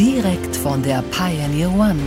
Direkt 0.00 0.56
von 0.56 0.82
der 0.82 1.04
Pioneer 1.10 1.70
One. 1.74 2.00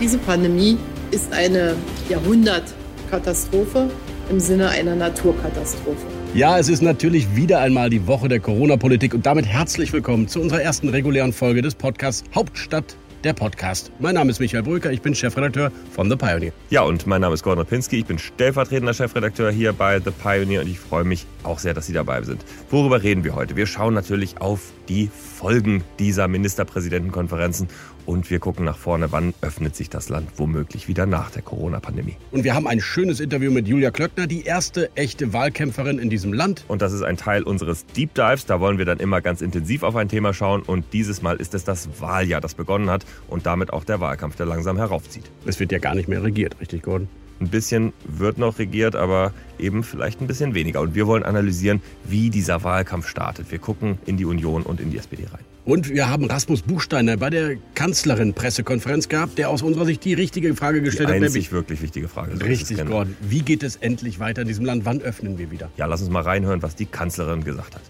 Diese 0.00 0.18
Pandemie 0.18 0.76
ist 1.12 1.32
eine 1.32 1.76
Jahrhundertkatastrophe 2.08 3.88
im 4.28 4.40
Sinne 4.40 4.70
einer 4.70 4.96
Naturkatastrophe. 4.96 6.04
Ja, 6.34 6.58
es 6.58 6.68
ist 6.68 6.82
natürlich 6.82 7.36
wieder 7.36 7.60
einmal 7.60 7.88
die 7.88 8.08
Woche 8.08 8.26
der 8.26 8.40
Corona-Politik 8.40 9.14
und 9.14 9.26
damit 9.26 9.46
herzlich 9.46 9.92
willkommen 9.92 10.26
zu 10.26 10.40
unserer 10.40 10.62
ersten 10.62 10.88
regulären 10.88 11.32
Folge 11.32 11.62
des 11.62 11.76
Podcasts 11.76 12.24
Hauptstadt 12.34 12.96
der 13.24 13.32
Podcast. 13.32 13.90
Mein 14.00 14.16
Name 14.16 14.30
ist 14.30 14.38
Michael 14.38 14.62
Brücker, 14.62 14.92
ich 14.92 15.00
bin 15.00 15.14
Chefredakteur 15.14 15.72
von 15.92 16.10
The 16.10 16.16
Pioneer. 16.16 16.52
Ja, 16.68 16.82
und 16.82 17.06
mein 17.06 17.22
Name 17.22 17.34
ist 17.34 17.42
Gordon 17.42 17.64
Pinski, 17.64 18.00
ich 18.00 18.06
bin 18.06 18.18
stellvertretender 18.18 18.92
Chefredakteur 18.92 19.50
hier 19.50 19.72
bei 19.72 19.98
The 19.98 20.10
Pioneer 20.10 20.60
und 20.60 20.68
ich 20.68 20.78
freue 20.78 21.04
mich 21.04 21.26
auch 21.42 21.58
sehr, 21.58 21.72
dass 21.72 21.86
Sie 21.86 21.94
dabei 21.94 22.22
sind. 22.22 22.44
Worüber 22.70 23.02
reden 23.02 23.24
wir 23.24 23.34
heute? 23.34 23.56
Wir 23.56 23.66
schauen 23.66 23.94
natürlich 23.94 24.40
auf 24.40 24.72
die 24.88 25.08
Folgen 25.08 25.82
dieser 25.98 26.28
Ministerpräsidentenkonferenzen 26.28 27.68
und 28.06 28.30
wir 28.30 28.38
gucken 28.38 28.64
nach 28.64 28.76
vorne, 28.76 29.12
wann 29.12 29.34
öffnet 29.40 29.74
sich 29.74 29.88
das 29.88 30.08
Land 30.08 30.28
womöglich 30.36 30.88
wieder 30.88 31.06
nach 31.06 31.30
der 31.30 31.42
Corona-Pandemie. 31.42 32.16
Und 32.32 32.44
wir 32.44 32.54
haben 32.54 32.66
ein 32.66 32.80
schönes 32.80 33.20
Interview 33.20 33.50
mit 33.50 33.66
Julia 33.66 33.90
Klöckner, 33.90 34.26
die 34.26 34.42
erste 34.42 34.94
echte 34.94 35.32
Wahlkämpferin 35.32 35.98
in 35.98 36.10
diesem 36.10 36.32
Land. 36.32 36.64
Und 36.68 36.82
das 36.82 36.92
ist 36.92 37.02
ein 37.02 37.16
Teil 37.16 37.42
unseres 37.42 37.86
Deep 37.86 38.14
Dives. 38.14 38.46
Da 38.46 38.60
wollen 38.60 38.78
wir 38.78 38.84
dann 38.84 38.98
immer 38.98 39.20
ganz 39.20 39.40
intensiv 39.40 39.82
auf 39.82 39.96
ein 39.96 40.08
Thema 40.08 40.34
schauen. 40.34 40.62
Und 40.62 40.84
dieses 40.92 41.22
Mal 41.22 41.36
ist 41.36 41.54
es 41.54 41.64
das 41.64 42.00
Wahljahr, 42.00 42.40
das 42.40 42.54
begonnen 42.54 42.90
hat 42.90 43.06
und 43.28 43.46
damit 43.46 43.72
auch 43.72 43.84
der 43.84 44.00
Wahlkampf, 44.00 44.36
der 44.36 44.46
langsam 44.46 44.76
heraufzieht. 44.76 45.30
Es 45.46 45.58
wird 45.60 45.72
ja 45.72 45.78
gar 45.78 45.94
nicht 45.94 46.08
mehr 46.08 46.22
regiert, 46.22 46.60
richtig, 46.60 46.82
Gordon? 46.82 47.08
Ein 47.40 47.48
bisschen 47.48 47.92
wird 48.04 48.38
noch 48.38 48.58
regiert, 48.58 48.96
aber 48.96 49.32
eben 49.58 49.82
vielleicht 49.82 50.20
ein 50.20 50.26
bisschen 50.26 50.54
weniger. 50.54 50.80
Und 50.80 50.94
wir 50.94 51.06
wollen 51.06 51.22
analysieren, 51.22 51.82
wie 52.04 52.30
dieser 52.30 52.62
Wahlkampf 52.64 53.08
startet. 53.08 53.50
Wir 53.50 53.58
gucken 53.58 53.98
in 54.06 54.16
die 54.16 54.24
Union 54.24 54.62
und 54.62 54.80
in 54.80 54.90
die 54.90 54.98
SPD 54.98 55.24
rein. 55.24 55.44
Und 55.64 55.88
wir 55.88 56.10
haben 56.10 56.26
Rasmus 56.26 56.62
Buchsteiner 56.62 57.16
bei 57.16 57.30
der 57.30 57.56
Kanzlerin 57.74 58.34
Pressekonferenz 58.34 59.08
gehabt, 59.08 59.38
der 59.38 59.48
aus 59.48 59.62
unserer 59.62 59.86
Sicht 59.86 60.04
die 60.04 60.12
richtige 60.12 60.54
Frage 60.54 60.82
gestellt 60.82 61.08
die 61.08 61.14
hat. 61.14 61.22
Einzig 61.22 61.52
wirklich 61.52 61.80
wichtige 61.80 62.06
Frage. 62.08 62.36
So 62.36 62.44
richtig, 62.44 62.84
Gordon. 62.84 63.16
Wie 63.20 63.40
geht 63.40 63.62
es 63.62 63.76
endlich 63.76 64.20
weiter 64.20 64.42
in 64.42 64.48
diesem 64.48 64.66
Land? 64.66 64.84
Wann 64.84 65.00
öffnen 65.00 65.38
wir 65.38 65.50
wieder? 65.50 65.70
Ja, 65.78 65.86
lass 65.86 66.02
uns 66.02 66.10
mal 66.10 66.22
reinhören, 66.22 66.62
was 66.62 66.76
die 66.76 66.84
Kanzlerin 66.84 67.44
gesagt 67.44 67.74
hat. 67.74 67.82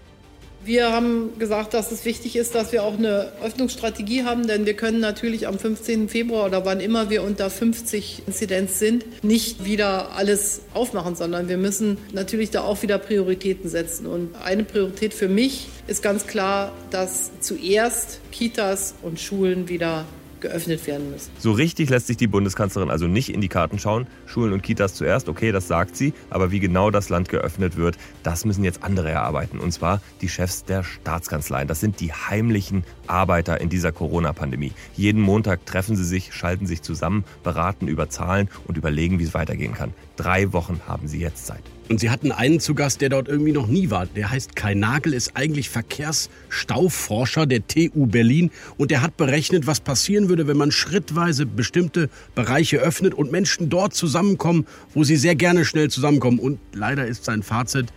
Wir 0.65 0.91
haben 0.91 1.37
gesagt, 1.37 1.75
dass 1.75 1.91
es 1.91 2.05
wichtig 2.05 2.35
ist, 2.35 2.55
dass 2.55 2.71
wir 2.71 2.81
auch 2.81 2.97
eine 2.97 3.31
Öffnungsstrategie 3.43 4.23
haben, 4.23 4.47
denn 4.47 4.65
wir 4.65 4.73
können 4.73 4.99
natürlich 4.99 5.45
am 5.45 5.59
15. 5.59 6.09
Februar 6.09 6.47
oder 6.47 6.65
wann 6.65 6.79
immer 6.79 7.11
wir 7.11 7.21
unter 7.21 7.51
50 7.51 8.23
Inzidenz 8.25 8.79
sind, 8.79 9.23
nicht 9.23 9.63
wieder 9.63 10.13
alles 10.15 10.61
aufmachen, 10.73 11.15
sondern 11.15 11.49
wir 11.49 11.57
müssen 11.57 11.99
natürlich 12.13 12.49
da 12.49 12.63
auch 12.63 12.81
wieder 12.81 12.97
Prioritäten 12.97 13.69
setzen. 13.69 14.07
Und 14.07 14.33
eine 14.43 14.63
Priorität 14.63 15.13
für 15.13 15.27
mich 15.27 15.67
ist 15.85 16.01
ganz 16.01 16.25
klar, 16.25 16.71
dass 16.89 17.29
zuerst 17.41 18.21
Kitas 18.31 18.95
und 19.03 19.19
Schulen 19.19 19.69
wieder 19.69 20.05
geöffnet 20.45 20.85
werden 20.85 21.11
müssen. 21.11 21.31
So 21.39 21.51
richtig 21.51 21.89
lässt 21.89 22.07
sich 22.07 22.17
die 22.17 22.27
Bundeskanzlerin 22.27 22.91
also 22.91 23.07
nicht 23.07 23.33
in 23.33 23.41
die 23.41 23.47
Karten 23.47 23.79
schauen. 23.79 24.05
Schulen 24.27 24.53
und 24.53 24.61
Kitas 24.61 24.93
zuerst, 24.93 25.27
okay, 25.27 25.51
das 25.51 25.67
sagt 25.67 25.95
sie. 25.95 26.13
Aber 26.29 26.51
wie 26.51 26.59
genau 26.59 26.91
das 26.91 27.09
Land 27.09 27.29
geöffnet 27.29 27.77
wird, 27.77 27.97
das 28.23 28.45
müssen 28.45 28.63
jetzt 28.63 28.83
andere 28.83 29.09
erarbeiten. 29.09 29.59
Und 29.59 29.71
zwar 29.71 30.01
die 30.21 30.29
Chefs 30.29 30.63
der 30.63 30.83
Staatskanzleien. 30.83 31.67
Das 31.67 31.79
sind 31.79 31.99
die 31.99 32.13
heimlichen 32.13 32.83
Arbeiter 33.07 33.61
in 33.61 33.69
dieser 33.69 33.91
Corona-Pandemie. 33.91 34.73
Jeden 34.95 35.21
Montag 35.21 35.65
treffen 35.65 35.95
sie 35.95 36.05
sich, 36.05 36.33
schalten 36.33 36.67
sich 36.67 36.81
zusammen, 36.81 37.23
beraten 37.43 37.87
über 37.87 38.09
Zahlen 38.09 38.49
und 38.65 38.77
überlegen, 38.77 39.19
wie 39.19 39.23
es 39.23 39.33
weitergehen 39.33 39.73
kann. 39.73 39.93
Drei 40.15 40.53
Wochen 40.53 40.81
haben 40.87 41.07
sie 41.07 41.19
jetzt 41.19 41.45
Zeit. 41.45 41.63
Und 41.89 41.99
sie 41.99 42.09
hatten 42.09 42.31
einen 42.31 42.59
zu 42.59 42.73
Gast, 42.73 43.01
der 43.01 43.09
dort 43.09 43.27
irgendwie 43.27 43.51
noch 43.51 43.67
nie 43.67 43.91
war. 43.91 44.07
Der 44.07 44.31
heißt 44.31 44.55
Kai 44.55 44.73
Nagel, 44.73 45.13
ist 45.13 45.35
eigentlich 45.35 45.69
Verkehrsstauforscher 45.69 47.45
der 47.45 47.67
TU 47.67 48.07
Berlin. 48.07 48.49
Und 48.77 48.91
der 48.91 49.01
hat 49.01 49.17
berechnet, 49.17 49.67
was 49.67 49.81
passieren 49.81 50.29
würde, 50.29 50.47
wenn 50.47 50.57
man 50.57 50.71
schrittweise 50.71 51.45
bestimmte 51.45 52.09
Bereiche 52.33 52.77
öffnet 52.77 53.13
und 53.13 53.31
Menschen 53.31 53.69
dort 53.69 53.93
zusammenkommen, 53.93 54.65
wo 54.93 55.03
sie 55.03 55.17
sehr 55.17 55.35
gerne 55.35 55.63
schnell 55.63 55.89
zusammenkommen. 55.89 56.39
Und 56.39 56.59
leider 56.73 57.05
ist 57.05 57.25
sein 57.25 57.43
Fazit, 57.43 57.93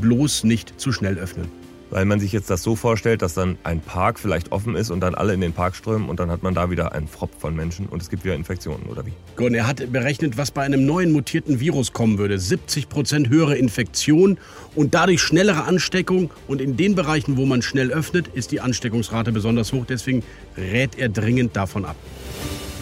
bloß 0.00 0.44
nicht 0.44 0.78
zu 0.78 0.92
schnell 0.92 1.18
öffnen 1.18 1.65
weil 1.96 2.04
man 2.04 2.20
sich 2.20 2.30
jetzt 2.30 2.50
das 2.50 2.62
so 2.62 2.76
vorstellt, 2.76 3.22
dass 3.22 3.32
dann 3.32 3.56
ein 3.64 3.80
Park 3.80 4.18
vielleicht 4.18 4.52
offen 4.52 4.76
ist 4.76 4.90
und 4.90 5.00
dann 5.00 5.14
alle 5.14 5.32
in 5.32 5.40
den 5.40 5.54
Park 5.54 5.74
strömen 5.74 6.10
und 6.10 6.20
dann 6.20 6.30
hat 6.30 6.42
man 6.42 6.52
da 6.52 6.68
wieder 6.70 6.92
einen 6.92 7.08
Fropf 7.08 7.30
von 7.38 7.56
Menschen 7.56 7.86
und 7.86 8.02
es 8.02 8.10
gibt 8.10 8.22
wieder 8.22 8.34
Infektionen, 8.34 8.82
oder 8.82 9.06
wie? 9.06 9.12
Gordon, 9.34 9.54
er 9.54 9.66
hat 9.66 9.90
berechnet, 9.90 10.36
was 10.36 10.50
bei 10.50 10.62
einem 10.62 10.84
neuen 10.84 11.10
mutierten 11.10 11.58
Virus 11.58 11.94
kommen 11.94 12.18
würde. 12.18 12.38
70 12.38 12.90
Prozent 12.90 13.30
höhere 13.30 13.56
Infektion 13.56 14.36
und 14.74 14.92
dadurch 14.92 15.22
schnellere 15.22 15.64
Ansteckung. 15.64 16.30
Und 16.46 16.60
in 16.60 16.76
den 16.76 16.96
Bereichen, 16.96 17.38
wo 17.38 17.46
man 17.46 17.62
schnell 17.62 17.90
öffnet, 17.90 18.28
ist 18.28 18.52
die 18.52 18.60
Ansteckungsrate 18.60 19.32
besonders 19.32 19.72
hoch. 19.72 19.86
Deswegen 19.88 20.22
rät 20.58 20.98
er 20.98 21.08
dringend 21.08 21.56
davon 21.56 21.86
ab. 21.86 21.96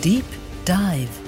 Deep 0.02 0.24
Dive. 0.66 1.23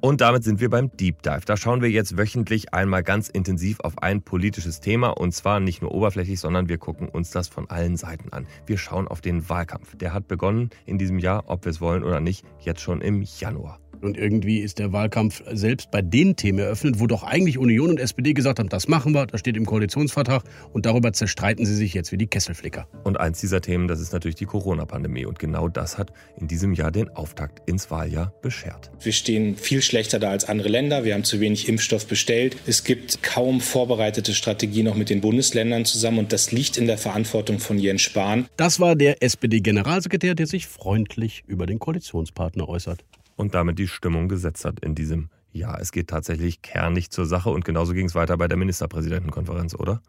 Und 0.00 0.20
damit 0.20 0.44
sind 0.44 0.60
wir 0.60 0.70
beim 0.70 0.96
Deep 0.96 1.22
Dive. 1.22 1.40
Da 1.44 1.56
schauen 1.56 1.82
wir 1.82 1.90
jetzt 1.90 2.16
wöchentlich 2.16 2.72
einmal 2.72 3.02
ganz 3.02 3.28
intensiv 3.28 3.80
auf 3.80 3.98
ein 3.98 4.22
politisches 4.22 4.78
Thema 4.78 5.08
und 5.08 5.32
zwar 5.32 5.58
nicht 5.58 5.82
nur 5.82 5.92
oberflächlich, 5.92 6.38
sondern 6.38 6.68
wir 6.68 6.78
gucken 6.78 7.08
uns 7.08 7.30
das 7.30 7.48
von 7.48 7.68
allen 7.68 7.96
Seiten 7.96 8.32
an. 8.32 8.46
Wir 8.64 8.78
schauen 8.78 9.08
auf 9.08 9.20
den 9.20 9.48
Wahlkampf. 9.48 9.96
Der 9.96 10.12
hat 10.14 10.28
begonnen 10.28 10.70
in 10.86 10.98
diesem 10.98 11.18
Jahr, 11.18 11.44
ob 11.48 11.64
wir 11.64 11.70
es 11.70 11.80
wollen 11.80 12.04
oder 12.04 12.20
nicht, 12.20 12.44
jetzt 12.60 12.80
schon 12.80 13.00
im 13.00 13.22
Januar. 13.22 13.80
Und 14.02 14.16
irgendwie 14.16 14.58
ist 14.58 14.78
der 14.78 14.92
Wahlkampf 14.92 15.42
selbst 15.52 15.90
bei 15.90 16.02
den 16.02 16.36
Themen 16.36 16.58
eröffnet, 16.58 17.00
wo 17.00 17.06
doch 17.06 17.22
eigentlich 17.22 17.58
Union 17.58 17.90
und 17.90 18.00
SPD 18.00 18.32
gesagt 18.32 18.58
haben, 18.58 18.68
das 18.68 18.88
machen 18.88 19.14
wir, 19.14 19.26
das 19.26 19.40
steht 19.40 19.56
im 19.56 19.66
Koalitionsvertrag 19.66 20.42
und 20.72 20.86
darüber 20.86 21.12
zerstreiten 21.12 21.66
sie 21.66 21.74
sich 21.74 21.94
jetzt 21.94 22.12
wie 22.12 22.16
die 22.16 22.26
Kesselflicker. 22.26 22.86
Und 23.04 23.18
eins 23.18 23.40
dieser 23.40 23.60
Themen, 23.60 23.88
das 23.88 24.00
ist 24.00 24.12
natürlich 24.12 24.36
die 24.36 24.46
Corona-Pandemie 24.46 25.26
und 25.26 25.38
genau 25.38 25.68
das 25.68 25.98
hat 25.98 26.12
in 26.40 26.48
diesem 26.48 26.72
Jahr 26.72 26.90
den 26.90 27.08
Auftakt 27.10 27.68
ins 27.68 27.90
Wahljahr 27.90 28.32
beschert. 28.42 28.90
Wir 29.00 29.12
stehen 29.12 29.56
viel 29.56 29.82
schlechter 29.82 30.18
da 30.18 30.30
als 30.30 30.44
andere 30.44 30.68
Länder, 30.68 31.04
wir 31.04 31.14
haben 31.14 31.24
zu 31.24 31.40
wenig 31.40 31.68
Impfstoff 31.68 32.06
bestellt, 32.06 32.56
es 32.66 32.84
gibt 32.84 33.22
kaum 33.22 33.60
vorbereitete 33.60 34.34
Strategien 34.34 34.86
noch 34.86 34.94
mit 34.94 35.10
den 35.10 35.20
Bundesländern 35.20 35.84
zusammen 35.84 36.18
und 36.18 36.32
das 36.32 36.52
liegt 36.52 36.76
in 36.76 36.86
der 36.86 36.98
Verantwortung 36.98 37.58
von 37.58 37.78
Jens 37.78 38.02
Spahn. 38.02 38.46
Das 38.56 38.80
war 38.80 38.96
der 38.96 39.22
SPD-Generalsekretär, 39.22 40.34
der 40.34 40.46
sich 40.46 40.66
freundlich 40.66 41.44
über 41.46 41.66
den 41.66 41.78
Koalitionspartner 41.78 42.68
äußert 42.68 43.04
und 43.38 43.54
damit 43.54 43.78
die 43.78 43.88
Stimmung 43.88 44.28
gesetzt 44.28 44.64
hat 44.64 44.80
in 44.80 44.94
diesem 44.94 45.30
Jahr. 45.52 45.80
Es 45.80 45.92
geht 45.92 46.08
tatsächlich 46.08 46.60
kernig 46.60 47.10
zur 47.10 47.26
Sache 47.26 47.50
und 47.50 47.64
genauso 47.64 47.92
ging 47.92 48.06
es 48.06 48.14
weiter 48.14 48.36
bei 48.36 48.48
der 48.48 48.58
Ministerpräsidentenkonferenz, 48.58 49.74
oder? 49.74 50.02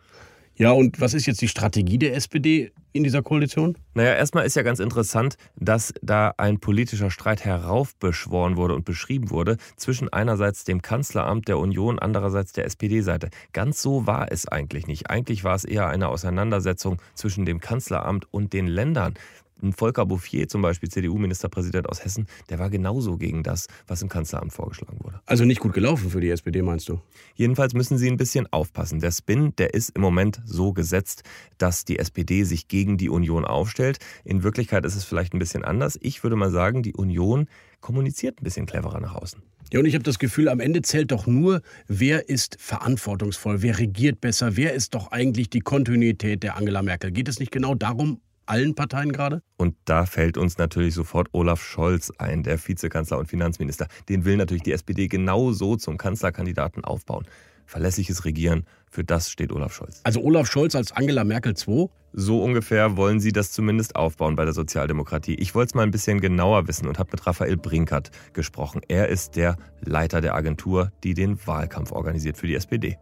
Ja, 0.56 0.72
und 0.72 1.00
was 1.00 1.13
ist 1.13 1.25
jetzt 1.25 1.41
die 1.41 1.47
Strategie 1.47 1.97
der 1.97 2.16
SPD 2.16 2.73
in 2.91 3.06
dieser 3.06 3.22
Koalition? 3.22 3.78
Naja, 3.94 4.13
erstmal 4.16 4.45
ist 4.45 4.57
ja 4.57 4.62
ganz 4.62 4.79
interessant, 4.79 5.38
dass 5.56 5.94
da 6.01 6.34
ein 6.35 6.59
politischer 6.59 7.12
Streit 7.12 7.45
heraufbeschworen 7.45 8.57
wurde 8.57 8.75
und 8.75 8.84
beschrieben 8.84 9.29
wurde 9.29 9.56
zwischen 9.78 10.11
einerseits 10.11 10.66
dem 10.66 10.81
Kanzleramt 10.81 11.47
der 11.47 11.59
Union, 11.59 11.97
andererseits 11.97 12.51
der 12.51 12.66
SPD-Seite. 12.66 13.29
Ganz 13.53 13.81
so 13.81 14.06
war 14.06 14.34
es 14.34 14.50
eigentlich 14.50 14.85
nicht. 14.85 15.09
Eigentlich 15.09 15.46
war 15.46 15.56
es 15.56 15.63
eher 15.63 15.88
eine 15.88 16.09
Auseinandersetzung 16.09 17.01
zwischen 17.13 17.46
dem 17.46 17.61
Kanzleramt 17.61 18.28
und 18.34 18.51
den 18.51 18.67
Ländern. 18.67 19.14
Ein 19.61 19.73
Volker 19.73 20.06
Bouffier, 20.06 20.47
zum 20.47 20.61
Beispiel 20.61 20.90
CDU-Ministerpräsident 20.90 21.90
aus 21.90 22.03
Hessen, 22.03 22.28
der 22.50 22.59
war 22.59 22.70
genauso 22.70 23.17
gegen 23.17 23.44
das, 23.44 23.67
was 23.88 24.02
im 24.02 24.09
Kanzleramt 24.09 24.53
vorgeschlagen 24.53 24.97
wurde. 25.03 25.20
Also 25.26 25.44
nicht 25.44 25.59
gut 25.59 25.73
gelaufen 25.73 26.09
für 26.09 26.22
die 26.22 26.29
SPD, 26.29 26.61
meinst 26.61 26.88
du? 26.88 27.02
Jedenfalls 27.35 27.73
müssen 27.73 27.97
Sie 27.97 28.09
ein 28.09 28.17
bisschen 28.17 28.47
aufpassen. 28.52 29.00
Der 29.00 29.11
Spin, 29.11 29.53
der 29.58 29.73
ist 29.73 29.90
im 29.90 30.02
Moment 30.02 30.41
so 30.46 30.72
gesetzt, 30.72 31.23
dass 31.58 31.84
die 31.84 32.00
SPD 32.00 32.44
sich 32.44 32.67
gegen 32.67 32.97
die 32.97 33.09
Union 33.09 33.46
aufstellt. 33.46 34.00
In 34.23 34.44
Wirklichkeit 34.44 34.85
ist 34.85 34.96
es 34.96 35.03
vielleicht 35.03 35.34
ein 35.34 35.40
bisschen 35.40 35.64
anders. 35.64 35.97
Ich 36.02 36.23
würde 36.23 36.35
mal 36.35 36.52
sagen, 36.52 36.84
die 36.84 36.94
Union 36.94 37.47
kommuniziert 37.82 38.40
ein 38.40 38.44
bisschen 38.44 38.66
cleverer 38.66 39.00
nach 39.00 39.16
außen. 39.16 39.41
Ja, 39.72 39.79
und 39.79 39.85
ich 39.85 39.94
habe 39.94 40.03
das 40.03 40.17
Gefühl, 40.17 40.50
am 40.50 40.59
Ende 40.59 40.82
zählt 40.82 41.12
doch 41.12 41.28
nur, 41.28 41.62
wer 41.88 42.28
ist 42.28 42.58
verantwortungsvoll, 42.59 43.62
wer 43.62 43.78
regiert 43.78 44.20
besser, 44.20 44.58
wer 44.58 44.73
ist 44.73 44.96
doch 44.96 45.12
eigentlich 45.12 45.52
die 45.52 45.59
Kontinuität 45.59 46.41
der 46.41 46.58
Angela 46.58 46.82
Merkel. 46.82 47.12
Geht 47.12 47.28
es 47.28 47.40
nicht 47.40 47.52
genau 47.52 47.76
darum, 47.76 48.20
allen 48.49 48.75
Parteien 48.75 49.11
gerade? 49.11 49.41
Und 49.57 49.75
da 49.85 50.05
fällt 50.05 50.37
uns 50.37 50.57
natürlich 50.57 50.93
sofort 50.93 51.29
Olaf 51.31 51.61
Scholz 51.61 52.11
ein, 52.17 52.43
der 52.43 52.57
Vizekanzler 52.57 53.17
und 53.17 53.28
Finanzminister. 53.28 53.87
Den 54.09 54.25
will 54.25 54.37
natürlich 54.37 54.63
die 54.63 54.72
SPD 54.72 55.07
genauso 55.07 55.75
zum 55.75 55.97
Kanzlerkandidaten 55.97 56.84
aufbauen. 56.84 57.25
Verlässliches 57.66 58.25
Regieren, 58.25 58.66
Für 58.90 59.03
das 59.03 59.29
steht 59.29 59.51
Olaf 59.51 59.73
Scholz. 59.73 60.01
Also 60.03 60.22
Olaf 60.22 60.49
Scholz 60.49 60.73
als 60.73 60.91
Angela 60.91 61.23
Merkel 61.23 61.53
II? 61.53 61.90
So 62.11 62.43
ungefähr 62.43 62.97
wollen 62.97 63.19
sie 63.19 63.31
das 63.31 63.51
zumindest 63.51 63.96
aufbauen 63.96 64.35
bei 64.35 64.43
der 64.43 64.53
Sozialdemokratie. 64.55 65.35
Ich 65.35 65.53
wollte 65.53 65.69
es 65.69 65.75
mal 65.75 65.84
ein 65.84 65.91
bisschen 65.91 66.19
genauer 66.19 66.67
wissen 66.67 66.87
und 66.87 66.97
habe 66.97 67.11
mit 67.11 67.28
Raphael 67.28 67.55
Brinkert 67.55 68.09
gesprochen. 68.34 68.81
Er 68.87 69.09
ist 69.09 69.35
der 69.35 69.57
Leiter 69.81 70.22
der 70.22 70.34
Agentur, 70.34 70.91
die 71.03 71.13
den 71.13 71.37
Wahlkampf 71.45 71.91
organisiert 71.91 72.37
für 72.37 72.47
die 72.47 72.55
SPD. 72.55 72.97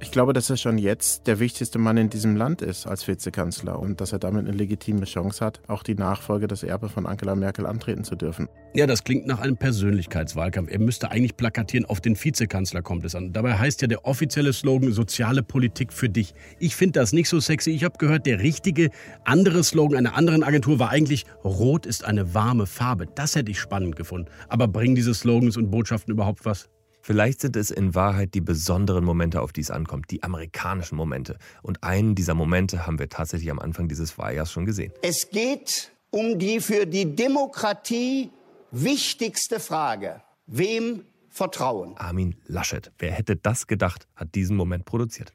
Ich 0.00 0.12
glaube, 0.12 0.32
dass 0.32 0.48
er 0.48 0.56
schon 0.56 0.78
jetzt 0.78 1.26
der 1.26 1.40
wichtigste 1.40 1.80
Mann 1.80 1.96
in 1.96 2.08
diesem 2.08 2.36
Land 2.36 2.62
ist 2.62 2.86
als 2.86 3.08
Vizekanzler 3.08 3.80
und 3.80 4.00
dass 4.00 4.12
er 4.12 4.20
damit 4.20 4.46
eine 4.46 4.56
legitime 4.56 5.04
Chance 5.04 5.44
hat, 5.44 5.60
auch 5.66 5.82
die 5.82 5.96
Nachfolge 5.96 6.46
des 6.46 6.62
Erbe 6.62 6.88
von 6.88 7.04
Angela 7.04 7.34
Merkel 7.34 7.66
antreten 7.66 8.04
zu 8.04 8.14
dürfen. 8.14 8.48
Ja, 8.74 8.86
das 8.86 9.02
klingt 9.02 9.26
nach 9.26 9.40
einem 9.40 9.56
Persönlichkeitswahlkampf. 9.56 10.70
Er 10.70 10.78
müsste 10.78 11.10
eigentlich 11.10 11.36
plakatieren, 11.36 11.84
auf 11.84 12.00
den 12.00 12.16
Vizekanzler 12.16 12.80
kommt 12.80 13.04
es 13.06 13.16
an. 13.16 13.32
Dabei 13.32 13.58
heißt 13.58 13.82
ja 13.82 13.88
der 13.88 14.04
offizielle 14.04 14.52
Slogan 14.52 14.92
Soziale 14.92 15.42
Politik 15.42 15.92
für 15.92 16.08
dich. 16.08 16.32
Ich 16.60 16.76
finde 16.76 17.00
das 17.00 17.12
nicht 17.12 17.28
so 17.28 17.40
sexy. 17.40 17.72
Ich 17.72 17.82
habe 17.82 17.98
gehört, 17.98 18.24
der 18.24 18.38
richtige 18.38 18.90
andere 19.24 19.64
Slogan 19.64 19.98
einer 19.98 20.14
anderen 20.14 20.44
Agentur 20.44 20.78
war 20.78 20.90
eigentlich 20.90 21.26
Rot 21.42 21.86
ist 21.86 22.04
eine 22.04 22.34
warme 22.34 22.66
Farbe. 22.66 23.06
Das 23.16 23.34
hätte 23.34 23.50
ich 23.50 23.58
spannend 23.58 23.96
gefunden. 23.96 24.30
Aber 24.48 24.68
bringen 24.68 24.94
diese 24.94 25.12
Slogans 25.12 25.56
und 25.56 25.72
Botschaften 25.72 26.12
überhaupt 26.12 26.44
was? 26.44 26.68
Vielleicht 27.08 27.40
sind 27.40 27.56
es 27.56 27.70
in 27.70 27.94
Wahrheit 27.94 28.34
die 28.34 28.42
besonderen 28.42 29.02
Momente, 29.02 29.40
auf 29.40 29.54
die 29.54 29.62
es 29.62 29.70
ankommt, 29.70 30.10
die 30.10 30.22
amerikanischen 30.22 30.94
Momente. 30.96 31.38
Und 31.62 31.82
einen 31.82 32.14
dieser 32.14 32.34
Momente 32.34 32.86
haben 32.86 32.98
wir 32.98 33.08
tatsächlich 33.08 33.50
am 33.50 33.58
Anfang 33.58 33.88
dieses 33.88 34.18
Wahljahrs 34.18 34.52
schon 34.52 34.66
gesehen. 34.66 34.92
Es 35.00 35.30
geht 35.30 35.90
um 36.10 36.38
die 36.38 36.60
für 36.60 36.84
die 36.84 37.16
Demokratie 37.16 38.28
wichtigste 38.72 39.58
Frage. 39.58 40.20
Wem 40.46 41.06
vertrauen? 41.30 41.96
Armin 41.96 42.36
Laschet. 42.44 42.92
Wer 42.98 43.12
hätte 43.12 43.36
das 43.36 43.66
gedacht, 43.66 44.06
hat 44.14 44.34
diesen 44.34 44.54
Moment 44.54 44.84
produziert. 44.84 45.32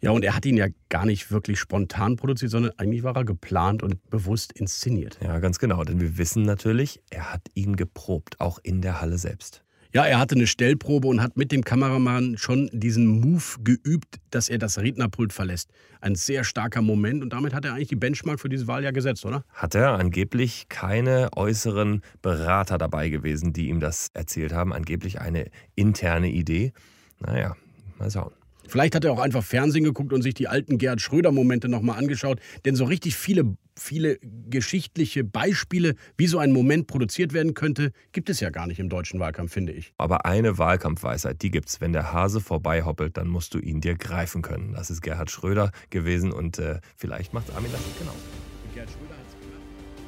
Ja, 0.00 0.10
und 0.10 0.24
er 0.24 0.34
hat 0.34 0.44
ihn 0.44 0.56
ja 0.56 0.66
gar 0.88 1.06
nicht 1.06 1.30
wirklich 1.30 1.60
spontan 1.60 2.16
produziert, 2.16 2.50
sondern 2.50 2.72
eigentlich 2.78 3.04
war 3.04 3.14
er 3.14 3.24
geplant 3.24 3.84
und 3.84 4.10
bewusst 4.10 4.50
inszeniert. 4.54 5.20
Ja, 5.22 5.38
ganz 5.38 5.60
genau. 5.60 5.84
Denn 5.84 6.00
wir 6.00 6.18
wissen 6.18 6.42
natürlich, 6.42 7.00
er 7.10 7.32
hat 7.32 7.42
ihn 7.54 7.76
geprobt, 7.76 8.40
auch 8.40 8.58
in 8.64 8.82
der 8.82 9.00
Halle 9.00 9.18
selbst. 9.18 9.62
Ja, 9.94 10.06
er 10.06 10.18
hatte 10.18 10.36
eine 10.36 10.46
Stellprobe 10.46 11.06
und 11.06 11.20
hat 11.20 11.36
mit 11.36 11.52
dem 11.52 11.64
Kameramann 11.64 12.38
schon 12.38 12.70
diesen 12.72 13.06
Move 13.06 13.58
geübt, 13.62 14.20
dass 14.30 14.48
er 14.48 14.56
das 14.56 14.78
Rednerpult 14.78 15.34
verlässt. 15.34 15.70
Ein 16.00 16.14
sehr 16.14 16.44
starker 16.44 16.80
Moment 16.80 17.22
und 17.22 17.34
damit 17.34 17.52
hat 17.52 17.66
er 17.66 17.74
eigentlich 17.74 17.88
die 17.88 17.96
Benchmark 17.96 18.40
für 18.40 18.48
dieses 18.48 18.66
Wahljahr 18.66 18.92
gesetzt, 18.92 19.26
oder? 19.26 19.44
Hat 19.52 19.74
er 19.74 19.98
angeblich 19.98 20.70
keine 20.70 21.28
äußeren 21.36 22.00
Berater 22.22 22.78
dabei 22.78 23.10
gewesen, 23.10 23.52
die 23.52 23.68
ihm 23.68 23.80
das 23.80 24.08
erzählt 24.14 24.54
haben. 24.54 24.72
Angeblich 24.72 25.20
eine 25.20 25.50
interne 25.74 26.30
Idee. 26.30 26.72
Naja, 27.20 27.54
mal 27.98 28.10
schauen. 28.10 28.32
Vielleicht 28.68 28.94
hat 28.94 29.04
er 29.04 29.12
auch 29.12 29.18
einfach 29.18 29.44
Fernsehen 29.44 29.84
geguckt 29.84 30.12
und 30.12 30.22
sich 30.22 30.34
die 30.34 30.48
alten 30.48 30.78
Gerhard 30.78 31.00
Schröder-Momente 31.00 31.68
nochmal 31.68 31.98
angeschaut. 31.98 32.40
Denn 32.64 32.76
so 32.76 32.84
richtig 32.84 33.16
viele, 33.16 33.56
viele 33.76 34.18
geschichtliche 34.48 35.24
Beispiele, 35.24 35.94
wie 36.16 36.26
so 36.26 36.38
ein 36.38 36.52
Moment 36.52 36.86
produziert 36.86 37.32
werden 37.32 37.54
könnte, 37.54 37.92
gibt 38.12 38.30
es 38.30 38.40
ja 38.40 38.50
gar 38.50 38.66
nicht 38.66 38.78
im 38.78 38.88
deutschen 38.88 39.20
Wahlkampf, 39.20 39.52
finde 39.52 39.72
ich. 39.72 39.92
Aber 39.98 40.24
eine 40.24 40.58
Wahlkampfweisheit, 40.58 41.42
die 41.42 41.50
gibt's. 41.50 41.80
Wenn 41.80 41.92
der 41.92 42.12
Hase 42.12 42.40
vorbeihoppelt, 42.40 43.16
dann 43.16 43.28
musst 43.28 43.54
du 43.54 43.58
ihn 43.58 43.80
dir 43.80 43.96
greifen 43.96 44.42
können. 44.42 44.72
Das 44.72 44.90
ist 44.90 45.02
Gerhard 45.02 45.30
Schröder 45.30 45.70
gewesen 45.90 46.32
und 46.32 46.58
äh, 46.58 46.80
vielleicht 46.96 47.32
macht 47.32 47.54
Armin 47.54 47.70
das 47.72 47.80
genau. 47.98 48.14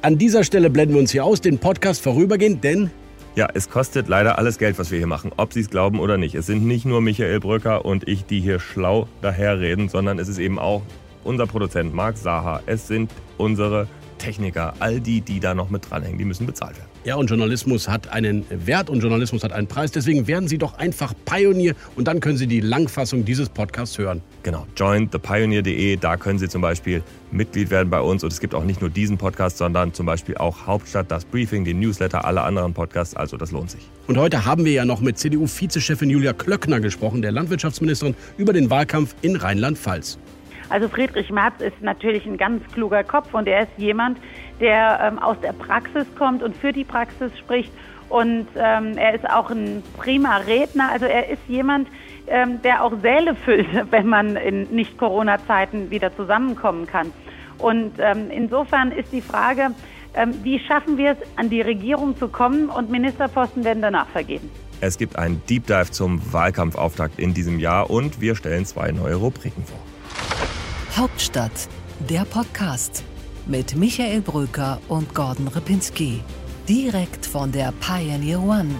An 0.01 0.17
dieser 0.17 0.43
Stelle 0.43 0.69
blenden 0.69 0.93
wir 0.93 1.01
uns 1.01 1.11
hier 1.11 1.25
aus, 1.25 1.41
den 1.41 1.57
Podcast 1.57 2.01
vorübergehend, 2.01 2.63
denn 2.63 2.91
ja, 3.35 3.49
es 3.53 3.69
kostet 3.69 4.07
leider 4.07 4.37
alles 4.37 4.57
Geld, 4.57 4.79
was 4.79 4.91
wir 4.91 4.97
hier 4.97 5.07
machen, 5.07 5.31
ob 5.35 5.51
Sie 5.51 5.59
es 5.59 5.69
glauben 5.69 5.99
oder 5.99 6.17
nicht. 6.17 6.35
Es 6.35 6.45
sind 6.45 6.65
nicht 6.65 6.85
nur 6.85 7.01
Michael 7.01 7.41
Brücker 7.41 7.83
und 7.83 8.07
ich, 8.07 8.25
die 8.25 8.39
hier 8.39 8.59
schlau 8.59 9.07
daherreden, 9.21 9.89
sondern 9.89 10.19
es 10.19 10.29
ist 10.29 10.37
eben 10.37 10.57
auch 10.57 10.83
unser 11.25 11.45
Produzent 11.45 11.93
Marc 11.93 12.17
Saha. 12.17 12.61
Es 12.65 12.87
sind 12.87 13.11
unsere 13.37 13.87
Techniker, 14.17 14.73
all 14.79 14.99
die, 14.99 15.21
die 15.21 15.39
da 15.39 15.53
noch 15.53 15.69
mit 15.69 15.89
dranhängen, 15.89 16.17
die 16.17 16.25
müssen 16.25 16.45
bezahlt 16.45 16.77
werden. 16.77 16.89
Ja, 17.05 17.15
und 17.15 17.29
Journalismus 17.29 17.87
hat 17.87 18.07
einen 18.07 18.45
Wert 18.49 18.89
und 18.89 19.01
Journalismus 19.01 19.43
hat 19.43 19.53
einen 19.53 19.67
Preis. 19.67 19.91
Deswegen 19.91 20.27
werden 20.27 20.47
Sie 20.47 20.57
doch 20.57 20.77
einfach 20.79 21.13
Pionier 21.25 21.75
und 21.95 22.07
dann 22.07 22.19
können 22.19 22.37
Sie 22.37 22.47
die 22.47 22.61
Langfassung 22.61 23.25
dieses 23.25 23.47
Podcasts 23.47 23.97
hören. 23.99 24.21
Genau, 24.41 24.65
jointhepioneer.de, 24.75 25.97
da 25.97 26.17
können 26.17 26.39
Sie 26.39 26.49
zum 26.49 26.63
Beispiel 26.63 27.03
Mitglied 27.31 27.69
werden 27.69 27.89
bei 27.89 28.01
uns. 28.01 28.23
Und 28.23 28.33
es 28.33 28.39
gibt 28.39 28.55
auch 28.55 28.63
nicht 28.63 28.81
nur 28.81 28.89
diesen 28.89 29.17
Podcast, 29.17 29.57
sondern 29.57 29.93
zum 29.93 30.07
Beispiel 30.07 30.37
auch 30.37 30.65
Hauptstadt, 30.65 31.11
das 31.11 31.25
Briefing, 31.25 31.63
den 31.63 31.79
Newsletter, 31.79 32.25
alle 32.25 32.41
anderen 32.41 32.73
Podcasts. 32.73 33.15
Also 33.15 33.37
das 33.37 33.51
lohnt 33.51 33.69
sich. 33.69 33.81
Und 34.07 34.17
heute 34.17 34.45
haben 34.45 34.65
wir 34.65 34.71
ja 34.71 34.85
noch 34.85 35.01
mit 35.01 35.19
CDU-Vizechefin 35.19 36.09
Julia 36.09 36.33
Klöckner 36.33 36.79
gesprochen, 36.79 37.21
der 37.21 37.31
Landwirtschaftsministerin, 37.31 38.15
über 38.37 38.53
den 38.53 38.69
Wahlkampf 38.69 39.15
in 39.21 39.35
Rheinland-Pfalz. 39.35 40.17
Also 40.69 40.89
Friedrich 40.89 41.31
Merz 41.31 41.61
ist 41.61 41.81
natürlich 41.81 42.25
ein 42.25 42.37
ganz 42.37 42.63
kluger 42.73 43.03
Kopf 43.03 43.33
und 43.33 43.47
er 43.47 43.63
ist 43.63 43.71
jemand, 43.77 44.17
der 44.59 44.99
ähm, 45.01 45.19
aus 45.19 45.37
der 45.41 45.53
Praxis 45.53 46.07
kommt 46.17 46.41
und 46.43 46.55
für 46.55 46.73
die 46.73 46.83
Praxis 46.83 47.37
spricht. 47.37 47.71
Und 48.09 48.47
ähm, 48.55 48.97
er 48.97 49.15
ist 49.15 49.29
auch 49.29 49.49
ein 49.49 49.83
prima 49.97 50.37
Redner. 50.37 50.91
Also 50.91 51.05
er 51.05 51.29
ist 51.29 51.41
jemand, 51.47 51.87
ähm, 52.27 52.61
der 52.61 52.83
auch 52.83 52.93
Säle 53.01 53.35
füllt, 53.35 53.67
wenn 53.91 54.07
man 54.07 54.35
in 54.35 54.63
Nicht-Corona-Zeiten 54.63 55.89
wieder 55.89 56.15
zusammenkommen 56.15 56.87
kann. 56.87 57.11
Und 57.57 57.93
ähm, 57.99 58.29
insofern 58.31 58.91
ist 58.91 59.11
die 59.11 59.21
Frage, 59.21 59.71
ähm, 60.13 60.33
wie 60.43 60.59
schaffen 60.59 60.97
wir 60.97 61.11
es, 61.11 61.17
an 61.35 61.49
die 61.49 61.61
Regierung 61.61 62.17
zu 62.17 62.27
kommen 62.27 62.69
und 62.69 62.89
Ministerposten 62.89 63.63
werden 63.63 63.81
danach 63.81 64.07
vergeben. 64.07 64.49
Es 64.81 64.97
gibt 64.97 65.17
einen 65.17 65.41
Deep 65.49 65.67
Dive 65.67 65.91
zum 65.91 66.21
Wahlkampfauftakt 66.33 67.17
in 67.17 67.33
diesem 67.33 67.59
Jahr 67.59 67.89
und 67.89 68.21
wir 68.21 68.35
stellen 68.35 68.65
zwei 68.65 68.91
neue 68.91 69.15
Rubriken 69.15 69.63
vor. 69.63 69.79
Hauptstadt, 70.97 71.67
der 72.09 72.23
Podcast 72.23 73.03
mit 73.47 73.75
Michael 73.75 74.21
Bröker 74.21 74.79
und 74.87 75.13
Gordon 75.13 75.49
Ripinski. 75.49 76.21
Direkt 76.69 77.25
von 77.25 77.51
der 77.51 77.73
Pioneer 77.81 78.41
One. 78.41 78.73